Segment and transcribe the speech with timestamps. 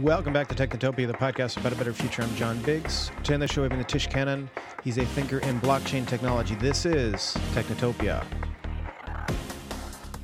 [0.00, 2.22] Welcome back to Technotopia, the podcast about a better future.
[2.22, 3.10] I'm John Biggs.
[3.18, 4.48] Today on the show, we have Nitish Kannan.
[4.82, 6.54] He's a thinker in blockchain technology.
[6.54, 8.24] This is Technotopia.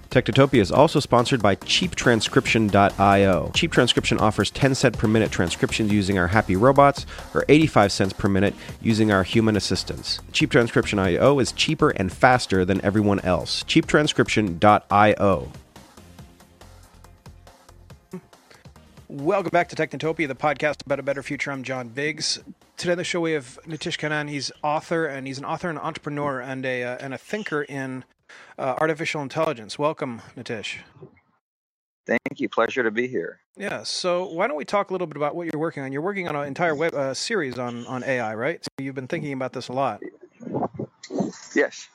[0.09, 3.51] Technotopia is also sponsored by CheapTranscription.io.
[3.54, 7.04] Cheap Transcription offers 10 cent per minute transcriptions using our happy robots,
[7.35, 10.21] or 85 cents per minute using our human assistants.
[10.33, 13.63] CheapTranscription.io is cheaper and faster than everyone else.
[13.65, 15.53] CheapTranscription.io.
[19.09, 21.52] Welcome back to Technotopia, the podcast about a better future.
[21.52, 22.41] I'm John Biggs.
[22.77, 24.29] Today on the show, we have Nitish Kannan.
[24.29, 28.05] He's author, and he's an author and entrepreneur, and a uh, and a thinker in
[28.59, 29.79] uh, artificial intelligence.
[29.79, 30.79] Welcome, Nitish.
[32.05, 32.48] Thank you.
[32.48, 33.38] Pleasure to be here.
[33.56, 33.84] Yeah.
[33.84, 35.93] So why don't we talk a little bit about what you're working on?
[35.93, 38.65] You're working on an entire web uh, series on on AI, right?
[38.65, 40.02] So you've been thinking about this a lot.
[41.54, 41.88] Yes.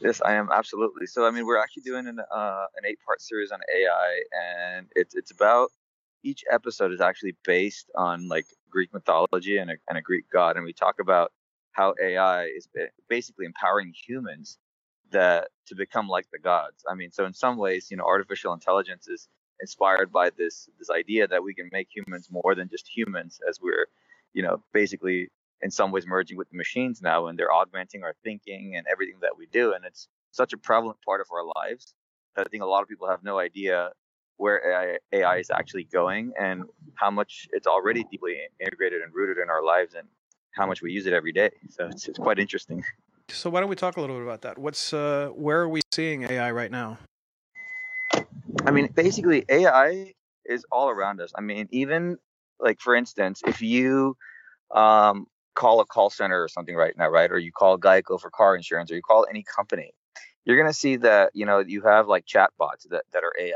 [0.00, 1.06] Yes, I am absolutely.
[1.06, 4.86] So, I mean, we're actually doing an uh, an eight part series on AI, and
[4.94, 5.70] it's it's about
[6.22, 10.56] each episode is actually based on like Greek mythology and a, and a Greek god,
[10.56, 11.32] and we talk about
[11.72, 12.68] how AI is
[13.08, 14.58] basically empowering humans
[15.10, 16.84] that to become like the gods.
[16.90, 19.28] I mean, so in some ways, you know, artificial intelligence is
[19.60, 23.60] inspired by this this idea that we can make humans more than just humans, as
[23.60, 23.86] we're,
[24.34, 25.28] you know, basically
[25.62, 29.18] in some ways merging with the machines now, and they're augmenting our thinking and everything
[29.20, 31.94] that we do, and it's such a prevalent part of our lives
[32.36, 33.90] that I think a lot of people have no idea
[34.38, 39.36] where AI, AI is actually going and how much it's already deeply integrated and rooted
[39.42, 40.08] in our lives and
[40.52, 41.50] how much we use it every day.
[41.68, 42.82] So it's, it's quite interesting.
[43.28, 44.56] So why don't we talk a little bit about that?
[44.56, 46.98] What's uh, where are we seeing AI right now?
[48.64, 50.14] I mean, basically, AI
[50.46, 51.32] is all around us.
[51.36, 52.16] I mean, even
[52.58, 54.16] like for instance, if you
[54.74, 58.30] um, call a call center or something right now, right, or you call Geico for
[58.30, 59.92] car insurance, or you call any company,
[60.44, 63.52] you're gonna see that you know you have like chatbots that that are AI.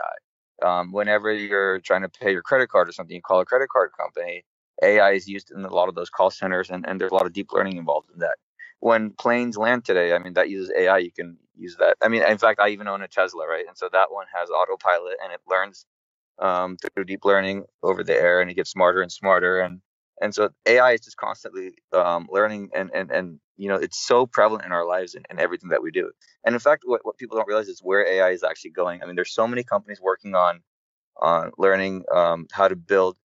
[0.62, 3.68] Um, whenever you're trying to pay your credit card or something, you call a credit
[3.70, 4.44] card company.
[4.82, 7.26] AI is used in a lot of those call centers, and, and there's a lot
[7.26, 8.36] of deep learning involved in that
[8.80, 10.98] when planes land today, I mean, that uses AI.
[10.98, 11.96] You can use that.
[12.02, 13.64] I mean, in fact, I even own a Tesla, right?
[13.66, 15.86] And so that one has autopilot and it learns
[16.40, 19.60] um, through deep learning over the air and it gets smarter and smarter.
[19.60, 19.82] And
[20.22, 24.26] and so AI is just constantly um, learning and, and and you know it's so
[24.26, 26.10] prevalent in our lives and, and everything that we do.
[26.44, 29.02] And in fact, what, what people don't realize is where AI is actually going.
[29.02, 30.62] I mean, there's so many companies working on
[31.18, 33.16] on learning um, how to build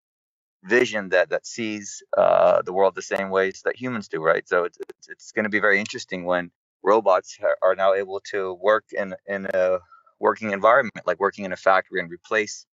[0.65, 4.47] vision that that sees uh, the world the same ways that humans do, right?
[4.49, 6.51] So it's it's, it's going to be very interesting when
[6.83, 9.79] robots are now able to work in in a
[10.21, 12.67] working environment, like working in a factory, and replace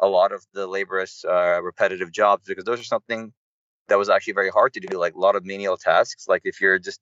[0.00, 3.32] a lot of the laborious, uh, repetitive jobs, because those are something
[3.88, 6.26] that was actually very hard to do, like a lot of menial tasks.
[6.28, 7.00] Like if you're just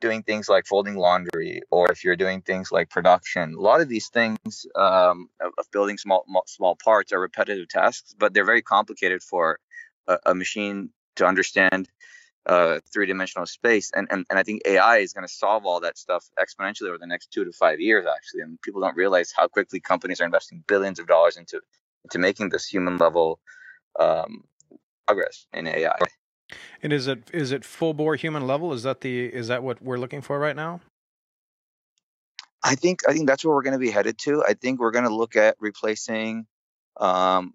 [0.00, 3.88] doing things like folding laundry, or if you're doing things like production, a lot of
[3.88, 8.62] these things um, of, of building small small parts are repetitive tasks, but they're very
[8.62, 9.58] complicated for
[10.06, 11.88] a, a machine to understand
[12.46, 15.98] uh, three-dimensional space and, and and I think AI is going to solve all that
[15.98, 19.46] stuff exponentially over the next two to five years actually and people don't realize how
[19.46, 21.60] quickly companies are investing billions of dollars into
[22.04, 23.40] into making this human level
[23.98, 24.44] um,
[25.06, 25.98] progress in AI.
[26.82, 28.72] And is it is it full bore human level?
[28.72, 30.80] Is that the is that what we're looking for right now?
[32.62, 34.44] I think I think that's where we're going to be headed to.
[34.46, 36.46] I think we're going to look at replacing
[36.98, 37.54] um,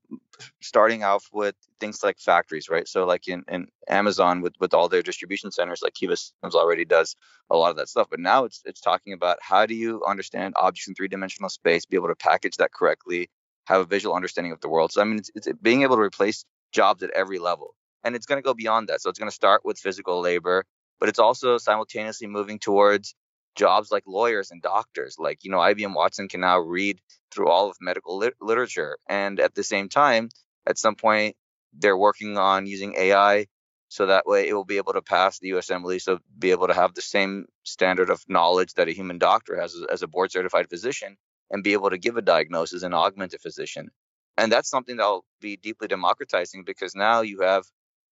[0.62, 2.88] starting off with things like factories, right?
[2.88, 6.86] So like in, in Amazon with, with all their distribution centers, like Kiva Systems already
[6.86, 7.16] does
[7.50, 8.08] a lot of that stuff.
[8.10, 11.86] But now it's it's talking about how do you understand objects in three dimensional space,
[11.86, 13.30] be able to package that correctly,
[13.66, 14.92] have a visual understanding of the world.
[14.92, 18.28] So I mean, it's, it's being able to replace jobs at every level, and it's
[18.28, 19.02] going to go beyond that.
[19.02, 20.66] So it's going to start with physical labor,
[21.02, 23.16] but it's also simultaneously moving towards
[23.58, 25.18] jobs like lawyers and doctors.
[25.20, 27.02] Like, you know, IBM Watson can now read
[27.32, 28.98] through all of medical lit- literature.
[29.10, 30.30] And at the same time,
[30.68, 31.38] at some point,
[31.74, 33.48] they're working on using AI
[33.90, 36.76] so that way it will be able to pass the USMLE, so be able to
[36.76, 40.70] have the same standard of knowledge that a human doctor has as a board certified
[40.70, 41.18] physician
[41.52, 43.90] and be able to give a diagnosis and augment a physician.
[44.38, 47.66] And that's something that'll be deeply democratizing because now you have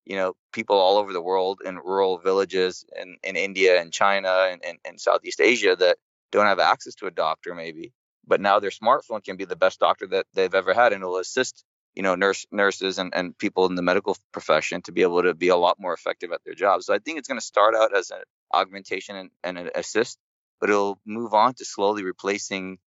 [0.05, 4.47] you know people all over the world in rural villages in, in india and china
[4.51, 5.97] and, and, and southeast asia that
[6.31, 7.93] don't have access to a doctor maybe
[8.25, 11.17] but now their smartphone can be the best doctor that they've ever had and it'll
[11.17, 11.63] assist
[11.95, 15.33] you know nurse nurses and, and people in the medical profession to be able to
[15.33, 16.85] be a lot more effective at their jobs.
[16.85, 18.21] So i think it's going to start out as an
[18.53, 20.17] augmentation and, and an assist
[20.59, 22.77] but it'll move on to slowly replacing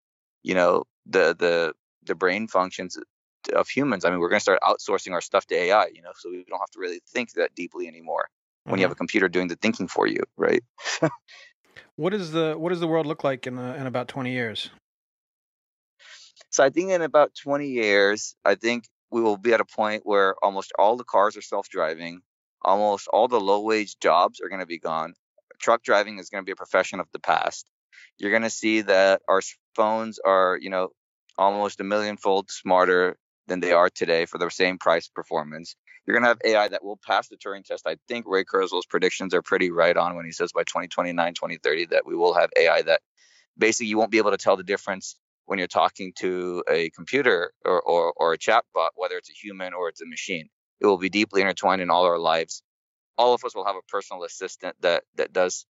[0.42, 1.74] you know the the
[2.04, 2.98] the brain functions
[3.50, 4.04] of humans.
[4.04, 6.44] I mean, we're going to start outsourcing our stuff to AI, you know, so we
[6.48, 8.28] don't have to really think that deeply anymore
[8.64, 8.80] when mm-hmm.
[8.80, 10.62] you have a computer doing the thinking for you, right?
[11.96, 14.70] what is the what does the world look like in uh, in about 20 years?
[16.50, 20.02] So I think in about 20 years, I think we will be at a point
[20.04, 22.22] where almost all the cars are self-driving,
[22.62, 25.14] almost all the low-wage jobs are going to be gone.
[25.58, 27.66] Truck driving is going to be a profession of the past.
[28.18, 29.42] You're going to see that our
[29.74, 30.90] phones are, you know,
[31.38, 33.16] almost a millionfold smarter
[33.46, 35.76] than they are today for the same price performance.
[36.06, 37.86] You're going to have AI that will pass the Turing test.
[37.86, 41.86] I think Ray Kurzweil's predictions are pretty right on when he says by 2029, 2030
[41.86, 43.00] that we will have AI that
[43.58, 45.16] basically you won't be able to tell the difference
[45.46, 49.74] when you're talking to a computer or, or, or a chatbot, whether it's a human
[49.74, 50.48] or it's a machine.
[50.80, 52.62] It will be deeply intertwined in all our lives.
[53.18, 55.66] All of us will have a personal assistant that that does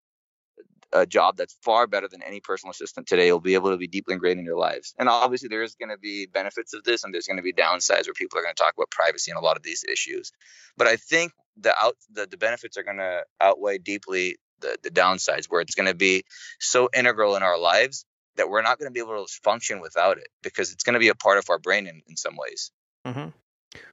[0.92, 3.86] a job that's far better than any personal assistant today will be able to be
[3.86, 4.94] deeply ingrained in your lives.
[4.98, 7.52] And obviously, there is going to be benefits of this, and there's going to be
[7.52, 10.32] downsides where people are going to talk about privacy and a lot of these issues.
[10.76, 14.90] But I think the out the, the benefits are going to outweigh deeply the the
[14.90, 16.24] downsides, where it's going to be
[16.60, 18.04] so integral in our lives
[18.36, 21.00] that we're not going to be able to function without it because it's going to
[21.00, 22.70] be a part of our brain in, in some ways.
[23.06, 23.28] Mm-hmm.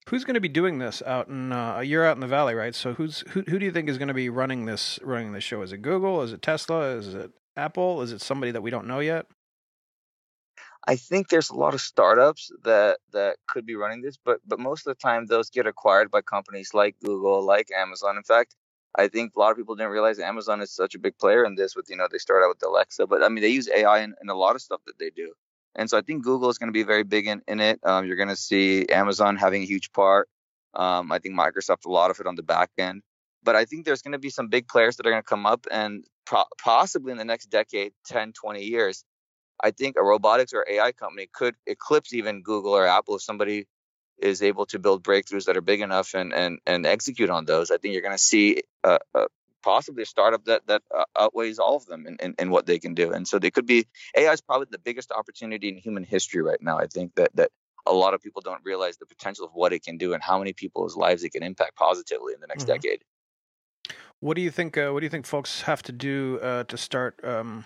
[0.09, 1.51] Who's going to be doing this out in?
[1.51, 2.75] Uh, you're out in the valley, right?
[2.75, 3.41] So who's who?
[3.47, 5.61] Who do you think is going to be running this running this show?
[5.61, 6.21] Is it Google?
[6.21, 6.95] Is it Tesla?
[6.95, 8.01] Is it Apple?
[8.01, 9.25] Is it somebody that we don't know yet?
[10.85, 14.59] I think there's a lot of startups that that could be running this, but but
[14.59, 18.17] most of the time those get acquired by companies like Google, like Amazon.
[18.17, 18.55] In fact,
[18.95, 21.55] I think a lot of people didn't realize Amazon is such a big player in
[21.55, 21.75] this.
[21.75, 24.13] With you know they start out with Alexa, but I mean they use AI in,
[24.21, 25.33] in a lot of stuff that they do.
[25.75, 27.79] And so I think Google is going to be very big in, in it.
[27.83, 30.29] Um, you're going to see Amazon having a huge part.
[30.73, 33.01] Um, I think Microsoft a lot of it on the back end.
[33.43, 35.45] But I think there's going to be some big players that are going to come
[35.45, 39.03] up and pro- possibly in the next decade, 10, 20 years,
[39.61, 43.65] I think a robotics or AI company could eclipse even Google or Apple if somebody
[44.17, 47.71] is able to build breakthroughs that are big enough and and, and execute on those.
[47.71, 49.25] I think you're going to see a, a,
[49.63, 52.05] possibly a startup that that uh, outweighs all of them
[52.37, 53.11] in, what they can do.
[53.11, 56.61] And so they could be AI is probably the biggest opportunity in human history right
[56.61, 56.77] now.
[56.77, 57.51] I think that that
[57.85, 60.37] a lot of people don't realize the potential of what it can do and how
[60.37, 62.73] many people's lives it can impact positively in the next mm-hmm.
[62.73, 63.03] decade.
[64.19, 64.77] What do you think?
[64.77, 67.19] Uh, what do you think folks have to do uh, to start?
[67.23, 67.65] Um,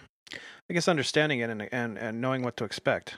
[0.70, 3.18] I guess understanding it and, and and knowing what to expect.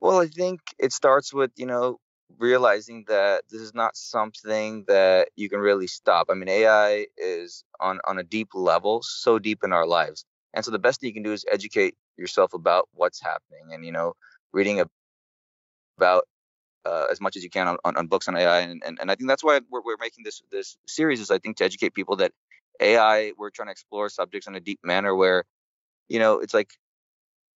[0.00, 2.00] Well, I think it starts with you know
[2.38, 6.28] realizing that this is not something that you can really stop.
[6.30, 10.24] I mean, AI is on on a deep level, so deep in our lives,
[10.54, 13.84] and so the best thing you can do is educate yourself about what's happening, and
[13.84, 14.14] you know,
[14.52, 14.82] reading
[15.98, 16.24] about
[16.84, 19.10] uh, as much as you can on, on, on books on AI, and, and and
[19.10, 21.94] I think that's why we're we're making this this series is I think to educate
[21.94, 22.32] people that
[22.80, 25.44] AI we're trying to explore subjects in a deep manner where,
[26.08, 26.70] you know, it's like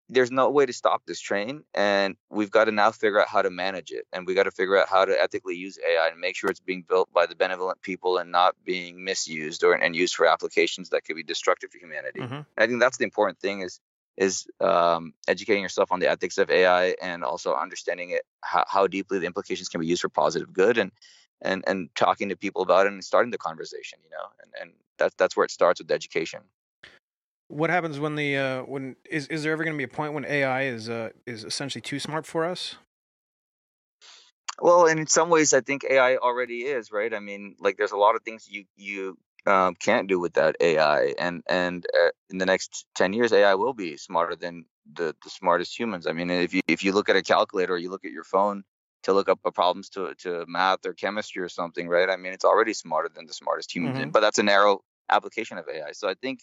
[0.09, 3.41] there's no way to stop this train and we've got to now figure out how
[3.41, 6.19] to manage it and we got to figure out how to ethically use ai and
[6.19, 9.95] make sure it's being built by the benevolent people and not being misused or and
[9.95, 12.41] used for applications that could be destructive to humanity mm-hmm.
[12.57, 13.79] i think that's the important thing is
[14.17, 18.87] is um, educating yourself on the ethics of ai and also understanding it how, how
[18.87, 20.91] deeply the implications can be used for positive good and
[21.41, 24.71] and and talking to people about it and starting the conversation you know and and
[24.97, 26.41] that's that's where it starts with education
[27.47, 30.13] what happens when the uh, when is is there ever going to be a point
[30.13, 32.75] when AI is uh, is essentially too smart for us?
[34.61, 37.13] Well, in some ways, I think AI already is right.
[37.13, 41.13] I mean, like there's a lot of things you you um, can't do without AI,
[41.19, 45.29] and and uh, in the next ten years, AI will be smarter than the the
[45.29, 46.07] smartest humans.
[46.07, 48.23] I mean, if you if you look at a calculator, or you look at your
[48.23, 48.63] phone
[49.03, 52.09] to look up problems to to math or chemistry or something, right?
[52.09, 54.09] I mean, it's already smarter than the smartest humans, mm-hmm.
[54.09, 55.91] but that's a narrow application of AI.
[55.91, 56.39] So I think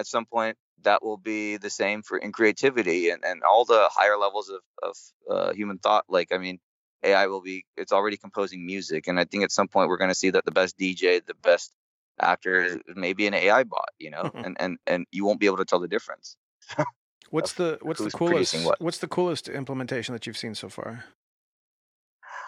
[0.00, 3.88] at some point that will be the same for in creativity and, and all the
[3.92, 4.96] higher levels of, of
[5.30, 6.58] uh, human thought like i mean
[7.04, 10.10] ai will be it's already composing music and i think at some point we're going
[10.10, 11.72] to see that the best dj the best
[12.20, 15.56] actor is maybe an ai bot you know and, and and you won't be able
[15.56, 16.36] to tell the difference.
[17.30, 18.80] What's the what's the coolest what.
[18.80, 21.04] what's the coolest implementation that you've seen so far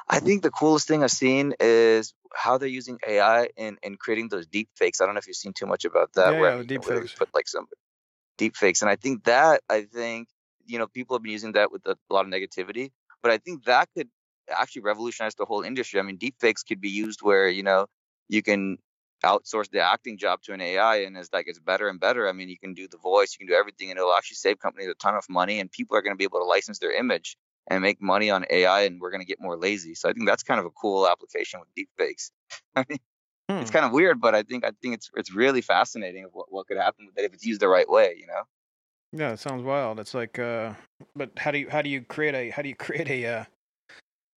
[0.09, 4.28] I think the coolest thing I've seen is how they're using AI in, in creating
[4.28, 5.00] those deep fakes.
[5.00, 6.35] I don't know if you've seen too much about that.
[6.35, 7.14] Yeah, where, yeah, deep fakes.
[7.14, 7.66] Put like some
[8.38, 10.28] deep fakes, and I think that I think
[10.66, 12.90] you know people have been using that with a, a lot of negativity,
[13.23, 14.09] but I think that could
[14.50, 16.00] actually revolutionize the whole industry.
[16.00, 17.87] I mean, deep fakes could be used where you know
[18.28, 18.78] you can
[19.25, 22.32] outsource the acting job to an AI, and as that gets better and better, I
[22.32, 24.88] mean, you can do the voice, you can do everything, and it'll actually save companies
[24.88, 27.37] a ton of money, and people are going to be able to license their image
[27.69, 29.95] and make money on AI, and we're going to get more lazy.
[29.95, 32.31] So I think that's kind of a cool application with deepfakes.
[32.76, 32.99] I mean,
[33.49, 33.57] hmm.
[33.59, 36.47] it's kind of weird, but I think I think it's it's really fascinating of what,
[36.50, 38.16] what could happen with it if it's used the right way.
[38.19, 38.42] You know.
[39.14, 40.00] Yeah, it sounds wild.
[40.00, 40.73] It's like, uh,
[41.14, 43.45] but how do you how do you create a how do you create a uh,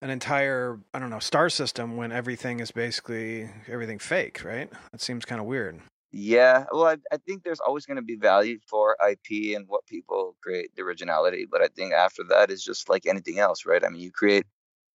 [0.02, 4.70] an entire I don't know star system when everything is basically everything fake, right?
[4.92, 5.80] That seems kind of weird.
[6.18, 9.86] Yeah, well, I, I think there's always going to be value for IP and what
[9.86, 13.84] people create the originality, but I think after that is just like anything else, right?
[13.84, 14.46] I mean, you create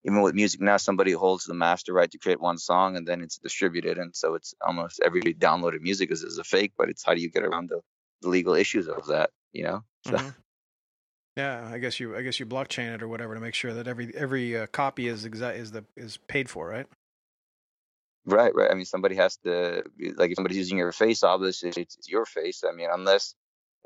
[0.06, 3.20] even with music now, somebody holds the master right to create one song and then
[3.20, 6.72] it's distributed, and so it's almost every downloaded music is, is a fake.
[6.78, 7.82] But it's how do you get around the,
[8.22, 9.28] the legal issues of that?
[9.52, 9.84] You know.
[10.06, 10.34] So, Mhm.
[11.36, 13.86] Yeah, I guess you I guess you blockchain it or whatever to make sure that
[13.86, 16.86] every every uh, copy is exact is the is paid for, right?
[18.26, 18.70] Right, right.
[18.70, 19.82] I mean, somebody has to
[20.16, 22.62] like if somebody's using your face, obviously it's, it's your face.
[22.68, 23.34] I mean, unless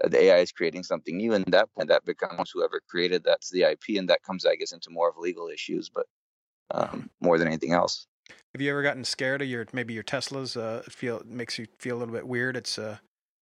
[0.02, 3.50] uh, the AI is creating something new, and that and that becomes whoever created that's
[3.50, 6.06] the IP, and that comes, I guess, into more of legal issues, but
[6.72, 8.06] um, more than anything else.
[8.54, 10.60] Have you ever gotten scared of your maybe your Teslas?
[10.60, 12.56] Uh, feel it makes you feel a little bit weird.
[12.56, 12.98] It's uh,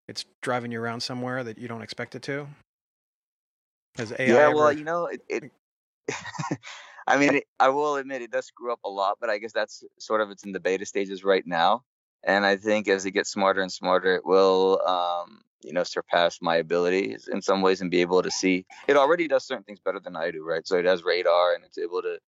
[0.08, 2.48] it's driving you around somewhere that you don't expect it to.
[3.96, 5.22] Has AI yeah, well, ever- you know, it.
[5.28, 5.52] it
[7.06, 9.84] I mean, I will admit it does screw up a lot, but I guess that's
[9.98, 11.82] sort of it's in the beta stages right now,
[12.22, 16.38] and I think as it gets smarter and smarter, it will, um, you know, surpass
[16.40, 18.66] my abilities in some ways and be able to see.
[18.88, 20.66] It already does certain things better than I do, right?
[20.66, 22.18] So it has radar and it's able to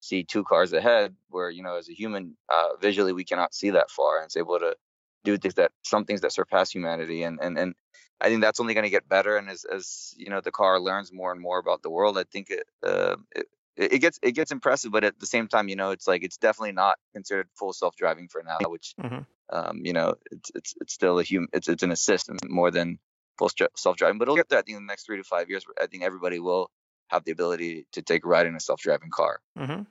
[0.00, 3.70] see two cars ahead, where you know, as a human, uh, visually we cannot see
[3.70, 4.76] that far, and it's able to
[5.24, 7.74] do things that some things that surpass humanity, and and and
[8.20, 9.36] I think that's only going to get better.
[9.36, 12.24] And as as you know, the car learns more and more about the world, I
[12.24, 14.92] think it, uh, it it gets it gets impressive.
[14.92, 17.96] But at the same time, you know, it's like it's definitely not considered full self
[17.96, 19.26] driving for now, which Mhm.
[19.50, 22.98] um, you know, it's it's it's still a human, it's it's an assistant more than
[23.36, 24.18] full self driving.
[24.18, 24.58] But it'll get there.
[24.58, 26.70] I think in the next three to five years, I think everybody will
[27.08, 29.40] have the ability to take a ride in a self driving car.
[29.58, 29.86] Mhm.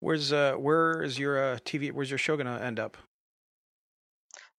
[0.00, 1.90] Where's uh where is your uh, TV?
[1.90, 2.96] Where's your show gonna end up?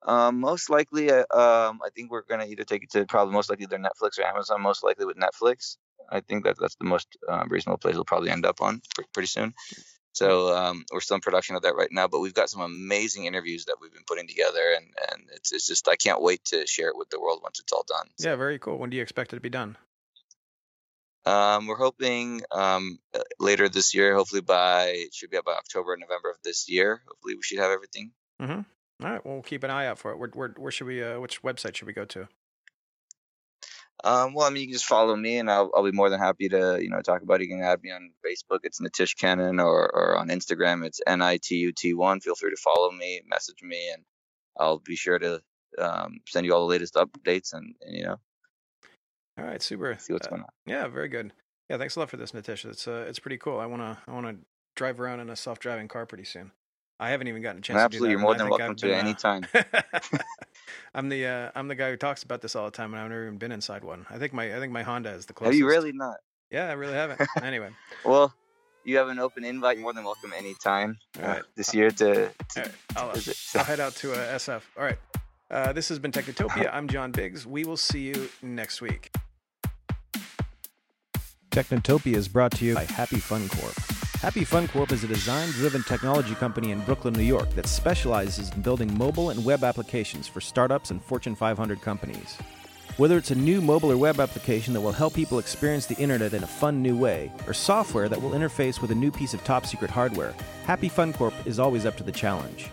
[0.06, 3.50] Um, most likely, uh, um, I think we're gonna either take it to probably most
[3.50, 4.62] likely either Netflix or Amazon.
[4.62, 5.78] Most likely with Netflix.
[6.10, 8.82] I think that that's the most um, reasonable place we'll probably end up on
[9.14, 9.54] pretty soon.
[10.12, 13.26] So um, we're still in production of that right now, but we've got some amazing
[13.26, 16.68] interviews that we've been putting together, and and it's it's just I can't wait to
[16.68, 18.08] share it with the world once it's all done.
[18.20, 18.78] So, Yeah, very cool.
[18.78, 19.76] When do you expect it to be done?
[21.26, 25.96] Um, we're hoping um, uh, later this year, hopefully by it should be about October,
[25.98, 27.02] November of this year.
[27.08, 28.12] Hopefully, we should have everything.
[28.42, 28.62] Mm-hmm.
[29.02, 30.18] All right, well, we'll keep an eye out for it.
[30.20, 31.04] Where where, where should we?
[31.04, 32.28] Uh, which website should we go to?
[34.04, 36.20] Um, well, I mean, you can just follow me, and I'll, I'll be more than
[36.20, 37.46] happy to, you know, talk about it.
[37.46, 38.60] You can add me on Facebook.
[38.64, 42.20] It's Nitish Kannan, or, or on Instagram, it's N I T U T one.
[42.20, 44.04] Feel free to follow me, message me, and
[44.60, 45.42] I'll be sure to
[45.80, 48.18] um, send you all the latest updates and, and you know
[49.38, 49.96] All right, super.
[50.00, 50.50] see what's Uh, going on.
[50.66, 51.32] Yeah, very good.
[51.70, 52.66] Yeah, thanks a lot for this, Natisha.
[52.72, 53.60] It's uh, it's pretty cool.
[53.60, 54.36] I wanna I wanna
[54.76, 56.52] drive around in a self driving car pretty soon.
[57.00, 58.88] I haven't even gotten a chance Absolutely, to you're more than and I welcome to
[58.88, 59.46] I've any been, time.
[59.54, 60.00] uh,
[60.96, 63.10] I'm the uh, I'm the guy who talks about this all the time, and I've
[63.10, 64.06] never even been inside one.
[64.10, 65.60] I think my I think my Honda is the closest.
[65.60, 65.60] Have closest.
[65.60, 66.18] you really not?
[66.52, 67.20] Yeah, I really haven't.
[67.42, 67.70] anyway,
[68.06, 68.32] Well,
[68.84, 69.78] you have an open invite.
[69.78, 73.14] You're more than welcome anytime All uh, this year to, to, all right, I'll, uh,
[73.14, 73.38] visit.
[73.56, 74.62] I'll head out to uh, SF.
[74.78, 75.00] All right.
[75.50, 76.70] Uh, this has been Technotopia.
[76.74, 77.48] I'm John Biggs.
[77.48, 79.12] We will see you next week.
[81.52, 83.74] Technotopia is brought to you by Happy Fun Corp.
[84.24, 88.50] Happy Fun Corp is a design driven technology company in Brooklyn, New York that specializes
[88.52, 92.38] in building mobile and web applications for startups and Fortune 500 companies.
[92.96, 96.34] Whether it's a new mobile or web application that will help people experience the internet
[96.34, 99.44] in a fun new way, or software that will interface with a new piece of
[99.44, 102.70] top secret hardware, Happy Fun Corp is always up to the challenge.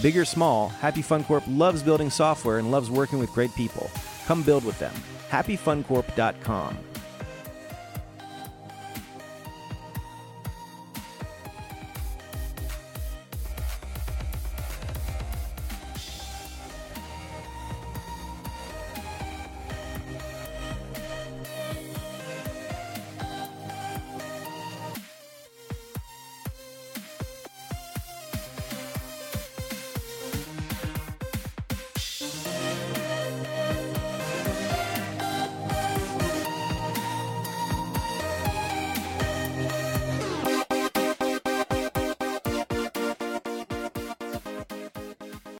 [0.00, 3.90] Big or small, Happy Fun Corp loves building software and loves working with great people.
[4.24, 4.94] Come build with them.
[5.28, 6.78] HappyFunCorp.com.